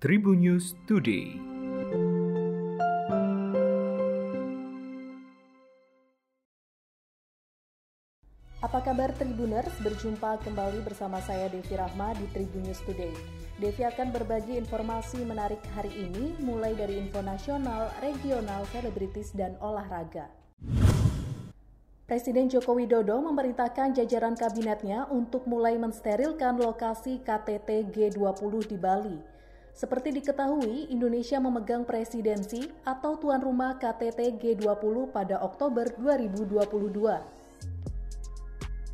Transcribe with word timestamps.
Tribun 0.00 0.40
News 0.40 0.72
Today. 0.88 1.36
Apa 8.64 8.80
kabar 8.80 9.12
Tribuners? 9.12 9.68
Berjumpa 9.84 10.40
kembali 10.40 10.80
bersama 10.88 11.20
saya 11.20 11.52
Devi 11.52 11.76
Rahma 11.76 12.16
di 12.16 12.24
Tribun 12.32 12.64
News 12.64 12.80
Today. 12.88 13.12
Devi 13.60 13.84
akan 13.84 14.08
berbagi 14.08 14.56
informasi 14.56 15.20
menarik 15.20 15.60
hari 15.76 15.92
ini 15.92 16.32
mulai 16.40 16.72
dari 16.72 16.96
info 16.96 17.20
nasional, 17.20 17.92
regional, 18.00 18.64
selebritis, 18.72 19.36
dan 19.36 19.52
olahraga. 19.60 20.32
Presiden 22.08 22.48
Joko 22.48 22.72
Widodo 22.72 23.20
memerintahkan 23.20 24.00
jajaran 24.00 24.32
kabinetnya 24.32 25.12
untuk 25.12 25.44
mulai 25.44 25.76
mensterilkan 25.76 26.56
lokasi 26.56 27.20
KTT 27.20 27.92
G20 27.92 28.52
di 28.64 28.80
Bali. 28.80 29.40
Seperti 29.70 30.12
diketahui, 30.12 30.90
Indonesia 30.92 31.38
memegang 31.40 31.86
presidensi 31.86 32.68
atau 32.84 33.16
tuan 33.16 33.40
rumah 33.40 33.78
KTT 33.78 34.36
G20 34.36 35.10
pada 35.14 35.40
Oktober 35.40 35.88
2022. 35.96 37.40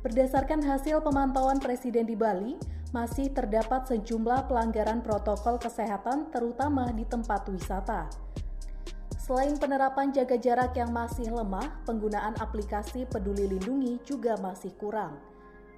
Berdasarkan 0.00 0.64
hasil 0.64 1.04
pemantauan 1.04 1.60
Presiden 1.60 2.08
di 2.08 2.16
Bali, 2.16 2.56
masih 2.90 3.30
terdapat 3.30 3.86
sejumlah 3.86 4.50
pelanggaran 4.50 5.04
protokol 5.04 5.60
kesehatan 5.60 6.32
terutama 6.32 6.90
di 6.90 7.04
tempat 7.06 7.46
wisata. 7.52 8.10
Selain 9.20 9.54
penerapan 9.54 10.10
jaga 10.10 10.34
jarak 10.34 10.74
yang 10.74 10.90
masih 10.90 11.30
lemah, 11.30 11.84
penggunaan 11.86 12.34
aplikasi 12.42 13.06
Peduli 13.06 13.46
Lindungi 13.46 14.02
juga 14.02 14.34
masih 14.42 14.74
kurang. 14.74 15.20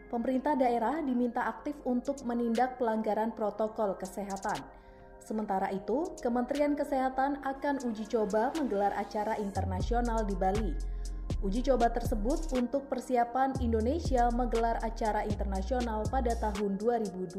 Pemerintah 0.09 0.57
daerah 0.57 1.05
diminta 1.05 1.45
aktif 1.45 1.77
untuk 1.85 2.17
menindak 2.25 2.81
pelanggaran 2.81 3.33
protokol 3.33 3.93
kesehatan. 4.01 4.82
Sementara 5.23 5.71
itu, 5.71 6.11
Kementerian 6.19 6.75
Kesehatan 6.75 7.47
akan 7.47 7.79
uji 7.87 8.11
coba 8.11 8.51
menggelar 8.59 8.91
acara 8.99 9.39
internasional 9.39 10.27
di 10.27 10.35
Bali. 10.35 10.75
Uji 11.47 11.63
coba 11.63 11.95
tersebut 11.95 12.51
untuk 12.59 12.91
persiapan 12.91 13.55
Indonesia 13.63 14.27
menggelar 14.35 14.83
acara 14.83 15.23
internasional 15.23 16.03
pada 16.11 16.35
tahun 16.43 16.75
2022. 16.75 17.39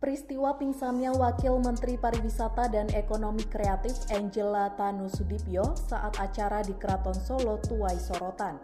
Peristiwa 0.00 0.52
pingsannya 0.60 1.16
Wakil 1.16 1.60
Menteri 1.64 1.96
Pariwisata 1.96 2.68
dan 2.68 2.92
Ekonomi 2.92 3.40
Kreatif 3.48 3.96
Angela 4.12 4.68
Tanu 4.76 5.08
Sudipyo 5.08 5.76
saat 5.76 6.20
acara 6.20 6.60
di 6.60 6.76
Keraton 6.76 7.16
Solo 7.16 7.56
tuai 7.64 7.96
sorotan. 7.96 8.60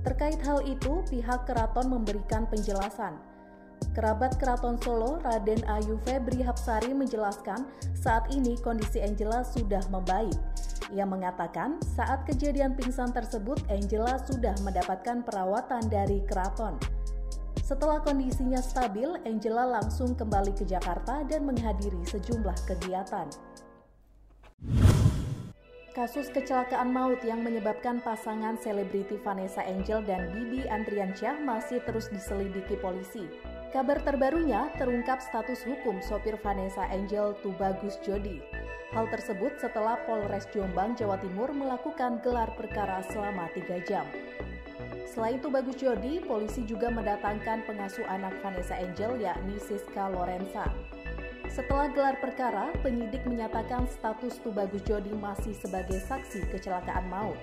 Terkait 0.00 0.40
hal 0.40 0.64
itu, 0.64 1.04
pihak 1.12 1.44
keraton 1.44 1.92
memberikan 1.92 2.48
penjelasan. 2.48 3.31
Kerabat 3.90 4.38
Keraton 4.38 4.78
Solo, 4.78 5.18
Raden 5.26 5.66
Ayu 5.66 5.98
Febri 6.06 6.46
Hapsari 6.46 6.94
menjelaskan 6.94 7.66
saat 7.98 8.30
ini 8.30 8.54
kondisi 8.62 9.02
Angela 9.02 9.42
sudah 9.42 9.82
membaik. 9.90 10.38
Ia 10.94 11.02
mengatakan 11.02 11.82
saat 11.98 12.22
kejadian 12.22 12.78
pingsan 12.78 13.10
tersebut 13.10 13.58
Angela 13.66 14.22
sudah 14.22 14.54
mendapatkan 14.62 15.26
perawatan 15.26 15.90
dari 15.90 16.22
keraton. 16.30 16.78
Setelah 17.58 17.98
kondisinya 18.04 18.62
stabil, 18.62 19.08
Angela 19.26 19.66
langsung 19.66 20.14
kembali 20.14 20.54
ke 20.54 20.62
Jakarta 20.62 21.26
dan 21.26 21.48
menghadiri 21.48 22.04
sejumlah 22.06 22.58
kegiatan. 22.68 23.26
Kasus 25.92 26.32
kecelakaan 26.32 26.88
maut 26.88 27.20
yang 27.20 27.44
menyebabkan 27.44 28.00
pasangan 28.00 28.56
selebriti 28.56 29.20
Vanessa 29.20 29.60
Angel 29.60 30.00
dan 30.00 30.32
Bibi 30.32 30.64
Andriansyah 30.64 31.44
masih 31.44 31.84
terus 31.84 32.08
diselidiki 32.08 32.80
polisi. 32.80 33.28
Kabar 33.72 34.04
terbarunya 34.04 34.68
terungkap 34.76 35.24
status 35.24 35.64
hukum 35.64 36.04
sopir 36.04 36.36
Vanessa 36.44 36.84
Angel 36.92 37.32
Tubagus 37.40 37.96
Jodi. 38.04 38.44
Hal 38.92 39.08
tersebut 39.08 39.56
setelah 39.56 39.96
Polres 40.04 40.44
Jombang, 40.52 40.92
Jawa 40.92 41.16
Timur 41.16 41.48
melakukan 41.56 42.20
gelar 42.20 42.52
perkara 42.52 43.00
selama 43.08 43.48
tiga 43.56 43.80
jam. 43.88 44.04
Selain 45.08 45.40
itu 45.40 45.48
Bagus 45.48 45.80
Jodi, 45.80 46.20
polisi 46.20 46.68
juga 46.68 46.92
mendatangkan 46.92 47.64
pengasuh 47.64 48.04
anak 48.12 48.36
Vanessa 48.44 48.76
Angel 48.76 49.16
yakni 49.16 49.56
Siska 49.56 50.12
Lorenza. 50.12 50.68
Setelah 51.48 51.88
gelar 51.96 52.20
perkara, 52.20 52.76
penyidik 52.84 53.24
menyatakan 53.24 53.88
status 53.88 54.36
Tubagus 54.44 54.84
Jodi 54.84 55.16
masih 55.16 55.56
sebagai 55.56 55.96
saksi 56.04 56.44
kecelakaan 56.52 57.08
maut. 57.08 57.40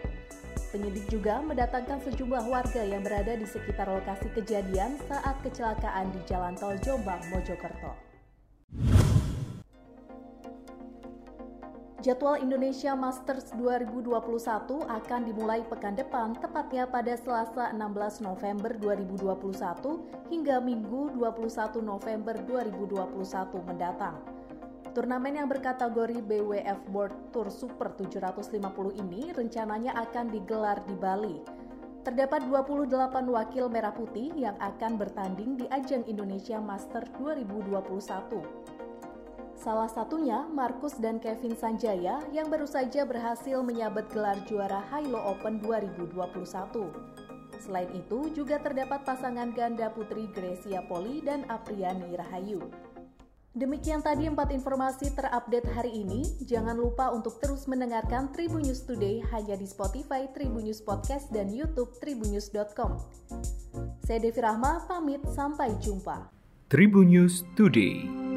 Penyidik 0.70 1.10
juga 1.10 1.42
mendatangkan 1.42 1.98
sejumlah 2.06 2.46
warga 2.46 2.86
yang 2.86 3.02
berada 3.02 3.34
di 3.34 3.48
sekitar 3.50 3.90
lokasi 3.90 4.30
kejadian 4.38 5.02
saat 5.10 5.34
kecelakaan 5.42 6.14
di 6.14 6.22
Jalan 6.30 6.54
Tol 6.54 6.78
Jombang, 6.86 7.20
Mojokerto. 7.34 8.10
Jadwal 12.00 12.40
Indonesia 12.40 12.96
Masters 12.96 13.52
2021 13.60 14.24
akan 14.88 15.22
dimulai 15.28 15.60
pekan 15.68 16.00
depan, 16.00 16.32
tepatnya 16.32 16.88
pada 16.88 17.12
Selasa 17.20 17.76
16 17.76 18.24
November 18.24 18.72
2021 18.80 20.32
hingga 20.32 20.64
Minggu 20.64 21.12
21 21.20 21.84
November 21.84 22.40
2021 22.48 23.68
mendatang. 23.68 24.39
Turnamen 25.00 25.40
yang 25.40 25.48
berkategori 25.48 26.20
BWF 26.28 26.92
World 26.92 27.32
Tour 27.32 27.48
Super 27.48 27.96
750 27.96 29.00
ini 29.00 29.32
rencananya 29.32 29.96
akan 29.96 30.28
digelar 30.28 30.84
di 30.84 30.92
Bali. 30.92 31.40
Terdapat 32.04 32.44
28 32.52 32.92
wakil 33.32 33.72
merah 33.72 33.96
putih 33.96 34.28
yang 34.36 34.60
akan 34.60 35.00
bertanding 35.00 35.56
di 35.56 35.72
ajang 35.72 36.04
Indonesia 36.04 36.60
Masters 36.60 37.08
2021. 37.16 38.44
Salah 39.56 39.88
satunya 39.88 40.44
Markus 40.52 41.00
dan 41.00 41.24
Kevin 41.24 41.56
Sanjaya 41.56 42.20
yang 42.36 42.52
baru 42.52 42.68
saja 42.68 43.08
berhasil 43.08 43.64
menyabet 43.64 44.04
gelar 44.12 44.36
juara 44.52 44.84
Hilo 44.92 45.24
Open 45.32 45.64
2021. 45.64 46.12
Selain 47.56 47.88
itu, 47.96 48.36
juga 48.36 48.60
terdapat 48.60 49.08
pasangan 49.08 49.56
ganda 49.56 49.88
putri 49.96 50.28
Gracia 50.36 50.84
Poli 50.92 51.24
dan 51.24 51.48
Apriani 51.48 52.20
Rahayu. 52.20 52.68
Demikian 53.58 54.06
tadi 54.06 54.30
empat 54.30 54.54
informasi 54.54 55.10
terupdate 55.18 55.66
hari 55.74 56.06
ini. 56.06 56.22
Jangan 56.46 56.78
lupa 56.78 57.10
untuk 57.10 57.42
terus 57.42 57.66
mendengarkan 57.66 58.30
Tribun 58.30 58.62
News 58.62 58.86
Today 58.86 59.26
hanya 59.34 59.58
di 59.58 59.66
Spotify, 59.66 60.30
Tribun 60.30 60.70
News 60.70 60.86
Podcast, 60.86 61.34
dan 61.34 61.50
YouTube 61.50 61.98
tribunnews.com. 61.98 63.02
Saya 64.06 64.20
Devi 64.22 64.38
Rahma, 64.38 64.86
pamit, 64.86 65.26
sampai 65.34 65.74
jumpa. 65.82 66.30
Tribun 66.70 67.10
News 67.10 67.42
Today. 67.58 68.29